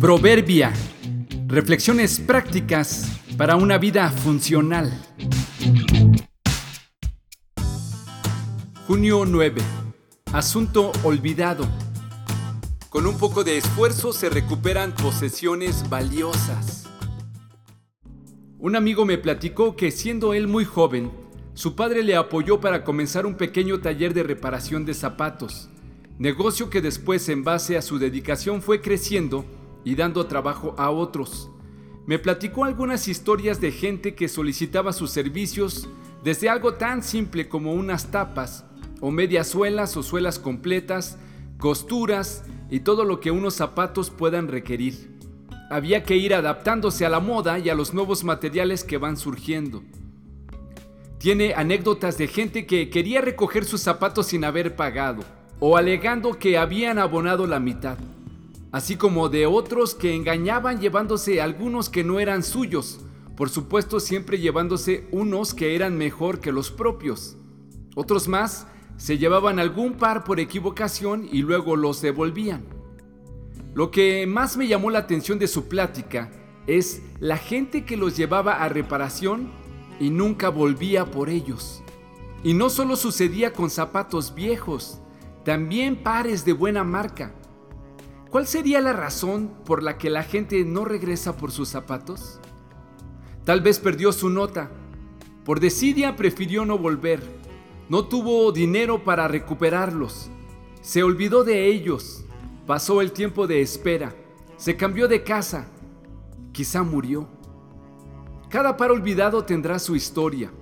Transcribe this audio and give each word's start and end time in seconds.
Proverbia. 0.00 0.72
Reflexiones 1.46 2.20
prácticas 2.20 3.20
para 3.36 3.56
una 3.56 3.76
vida 3.76 4.08
funcional. 4.10 4.90
Junio 8.86 9.26
9. 9.26 9.60
Asunto 10.32 10.90
olvidado. 11.02 11.68
Con 12.88 13.06
un 13.06 13.18
poco 13.18 13.44
de 13.44 13.58
esfuerzo 13.58 14.14
se 14.14 14.30
recuperan 14.30 14.94
posesiones 14.94 15.86
valiosas. 15.90 16.88
Un 18.58 18.76
amigo 18.76 19.04
me 19.04 19.18
platicó 19.18 19.76
que 19.76 19.90
siendo 19.90 20.32
él 20.32 20.48
muy 20.48 20.64
joven, 20.64 21.10
su 21.52 21.76
padre 21.76 22.02
le 22.02 22.16
apoyó 22.16 22.58
para 22.58 22.84
comenzar 22.84 23.26
un 23.26 23.34
pequeño 23.34 23.80
taller 23.80 24.14
de 24.14 24.22
reparación 24.22 24.86
de 24.86 24.94
zapatos, 24.94 25.68
negocio 26.18 26.70
que 26.70 26.80
después 26.80 27.28
en 27.28 27.44
base 27.44 27.76
a 27.76 27.82
su 27.82 27.98
dedicación 27.98 28.62
fue 28.62 28.80
creciendo 28.80 29.44
y 29.84 29.94
dando 29.94 30.26
trabajo 30.26 30.74
a 30.78 30.90
otros. 30.90 31.50
Me 32.06 32.18
platicó 32.18 32.64
algunas 32.64 33.08
historias 33.08 33.60
de 33.60 33.72
gente 33.72 34.14
que 34.14 34.28
solicitaba 34.28 34.92
sus 34.92 35.10
servicios 35.10 35.88
desde 36.24 36.48
algo 36.48 36.74
tan 36.74 37.02
simple 37.02 37.48
como 37.48 37.72
unas 37.72 38.10
tapas 38.10 38.64
o 39.00 39.10
medias 39.10 39.48
suelas 39.48 39.96
o 39.96 40.02
suelas 40.02 40.38
completas, 40.38 41.18
costuras 41.58 42.44
y 42.70 42.80
todo 42.80 43.04
lo 43.04 43.20
que 43.20 43.30
unos 43.30 43.54
zapatos 43.54 44.10
puedan 44.10 44.48
requerir. 44.48 45.18
Había 45.70 46.02
que 46.02 46.16
ir 46.16 46.34
adaptándose 46.34 47.06
a 47.06 47.08
la 47.08 47.20
moda 47.20 47.58
y 47.58 47.68
a 47.68 47.74
los 47.74 47.94
nuevos 47.94 48.24
materiales 48.24 48.82
que 48.82 48.98
van 48.98 49.16
surgiendo. 49.16 49.82
Tiene 51.18 51.54
anécdotas 51.54 52.18
de 52.18 52.26
gente 52.26 52.66
que 52.66 52.90
quería 52.90 53.20
recoger 53.20 53.64
sus 53.64 53.82
zapatos 53.82 54.26
sin 54.26 54.44
haber 54.44 54.74
pagado 54.74 55.22
o 55.60 55.76
alegando 55.76 56.38
que 56.38 56.58
habían 56.58 56.98
abonado 56.98 57.46
la 57.46 57.60
mitad 57.60 57.98
así 58.72 58.96
como 58.96 59.28
de 59.28 59.46
otros 59.46 59.94
que 59.94 60.14
engañaban 60.14 60.80
llevándose 60.80 61.40
algunos 61.40 61.88
que 61.88 62.04
no 62.04 62.20
eran 62.20 62.42
suyos, 62.42 63.00
por 63.36 63.48
supuesto 63.48 64.00
siempre 64.00 64.38
llevándose 64.38 65.08
unos 65.10 65.54
que 65.54 65.74
eran 65.74 65.96
mejor 65.96 66.40
que 66.40 66.52
los 66.52 66.70
propios. 66.70 67.36
Otros 67.94 68.28
más 68.28 68.66
se 68.96 69.18
llevaban 69.18 69.58
algún 69.58 69.94
par 69.94 70.24
por 70.24 70.40
equivocación 70.40 71.28
y 71.30 71.42
luego 71.42 71.74
los 71.74 72.02
devolvían. 72.02 72.64
Lo 73.74 73.90
que 73.90 74.26
más 74.26 74.56
me 74.56 74.68
llamó 74.68 74.90
la 74.90 74.98
atención 74.98 75.38
de 75.38 75.48
su 75.48 75.68
plática 75.68 76.30
es 76.66 77.02
la 77.18 77.36
gente 77.36 77.84
que 77.84 77.96
los 77.96 78.16
llevaba 78.16 78.62
a 78.62 78.68
reparación 78.68 79.50
y 79.98 80.10
nunca 80.10 80.48
volvía 80.48 81.10
por 81.10 81.30
ellos. 81.30 81.82
Y 82.42 82.54
no 82.54 82.70
solo 82.70 82.96
sucedía 82.96 83.52
con 83.52 83.70
zapatos 83.70 84.34
viejos, 84.34 85.00
también 85.44 86.02
pares 86.02 86.44
de 86.44 86.52
buena 86.52 86.84
marca. 86.84 87.34
¿Cuál 88.30 88.46
sería 88.46 88.80
la 88.80 88.92
razón 88.92 89.50
por 89.64 89.82
la 89.82 89.98
que 89.98 90.08
la 90.08 90.22
gente 90.22 90.64
no 90.64 90.84
regresa 90.84 91.36
por 91.36 91.50
sus 91.50 91.68
zapatos? 91.68 92.38
Tal 93.44 93.60
vez 93.60 93.80
perdió 93.80 94.12
su 94.12 94.30
nota. 94.30 94.70
Por 95.44 95.58
desidia 95.58 96.14
prefirió 96.14 96.64
no 96.64 96.78
volver. 96.78 97.20
No 97.88 98.06
tuvo 98.06 98.52
dinero 98.52 99.02
para 99.02 99.26
recuperarlos. 99.26 100.30
Se 100.80 101.02
olvidó 101.02 101.42
de 101.42 101.66
ellos. 101.66 102.24
Pasó 102.66 103.00
el 103.00 103.10
tiempo 103.10 103.48
de 103.48 103.62
espera. 103.62 104.14
Se 104.56 104.76
cambió 104.76 105.08
de 105.08 105.24
casa. 105.24 105.66
Quizá 106.52 106.84
murió. 106.84 107.28
Cada 108.48 108.76
par 108.76 108.92
olvidado 108.92 109.44
tendrá 109.44 109.80
su 109.80 109.96
historia. 109.96 110.52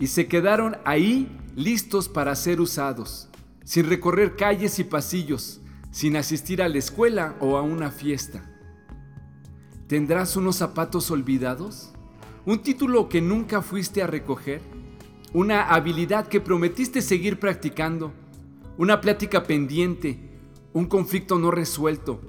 Y 0.00 0.08
se 0.08 0.26
quedaron 0.26 0.78
ahí 0.84 1.38
listos 1.54 2.08
para 2.08 2.34
ser 2.34 2.60
usados, 2.60 3.28
sin 3.64 3.88
recorrer 3.88 4.36
calles 4.36 4.78
y 4.78 4.84
pasillos, 4.84 5.60
sin 5.90 6.16
asistir 6.16 6.62
a 6.62 6.68
la 6.68 6.78
escuela 6.78 7.36
o 7.40 7.56
a 7.56 7.62
una 7.62 7.90
fiesta. 7.90 8.42
¿Tendrás 9.86 10.36
unos 10.36 10.56
zapatos 10.56 11.10
olvidados? 11.10 11.92
¿Un 12.44 12.60
título 12.60 13.08
que 13.08 13.20
nunca 13.20 13.62
fuiste 13.62 14.02
a 14.02 14.06
recoger? 14.06 14.60
¿Una 15.32 15.68
habilidad 15.68 16.28
que 16.28 16.40
prometiste 16.40 17.02
seguir 17.02 17.38
practicando? 17.38 18.12
¿Una 18.76 19.00
plática 19.00 19.44
pendiente? 19.44 20.18
¿Un 20.72 20.86
conflicto 20.86 21.38
no 21.38 21.50
resuelto? 21.50 22.20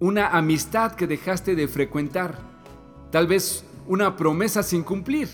¿Una 0.00 0.28
amistad 0.28 0.92
que 0.92 1.06
dejaste 1.06 1.54
de 1.54 1.68
frecuentar? 1.68 2.38
Tal 3.10 3.26
vez 3.26 3.64
una 3.86 4.16
promesa 4.16 4.62
sin 4.62 4.82
cumplir. 4.82 5.28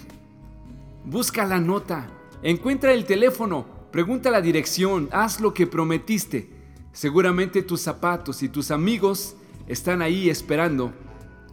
Busca 1.05 1.45
la 1.45 1.61
nota, 1.61 2.07
encuentra 2.43 2.93
el 2.93 3.05
teléfono, 3.05 3.67
pregunta 3.91 4.31
la 4.31 4.41
dirección, 4.41 5.09
haz 5.13 5.41
lo 5.41 5.53
que 5.53 5.67
prometiste 5.67 6.64
Seguramente 6.95 7.63
tus 7.63 7.81
zapatos 7.81 8.45
y 8.45 8.49
tus 8.49 8.71
amigos 8.71 9.35
están 9.67 10.01
ahí 10.01 10.31
esperando 10.31 10.95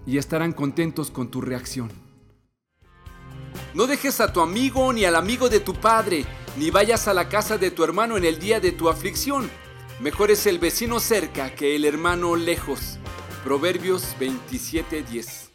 y 0.06 0.20
estarán 0.20 0.54
contentos 0.54 1.10
con 1.10 1.32
tu 1.32 1.42
reacción. 1.42 1.92
No 3.74 3.88
dejes 3.88 4.22
a 4.22 4.32
tu 4.32 4.42
amigo 4.42 4.94
ni 4.94 5.04
al 5.04 5.16
amigo 5.16 5.50
de 5.50 5.60
tu 5.60 5.74
padre, 5.74 6.26
ni 6.58 6.70
vayas 6.70 7.08
a 7.08 7.16
la 7.16 7.28
casa 7.28 7.58
de 7.58 7.72
tu 7.72 7.84
hermano 7.84 8.18
en 8.18 8.26
el 8.26 8.38
día 8.38 8.60
de 8.60 8.72
tu 8.72 8.88
aflicción. 8.88 9.50
Mejor 10.00 10.30
es 10.30 10.46
el 10.46 10.60
vecino 10.60 11.00
cerca 11.00 11.56
que 11.56 11.76
el 11.76 11.86
hermano 11.86 12.36
lejos. 12.36 13.00
Proverbios 13.44 14.16
27:10 14.20 15.51